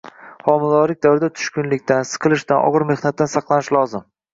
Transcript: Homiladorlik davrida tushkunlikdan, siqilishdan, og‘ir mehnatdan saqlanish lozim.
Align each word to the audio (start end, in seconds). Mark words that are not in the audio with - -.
Homiladorlik 0.51 1.01
davrida 1.07 1.29
tushkunlikdan, 1.37 2.03
siqilishdan, 2.15 2.67
og‘ir 2.69 2.91
mehnatdan 2.95 3.35
saqlanish 3.41 3.77
lozim. 3.81 4.09